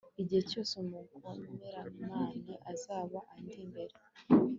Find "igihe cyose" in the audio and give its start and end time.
0.21-0.73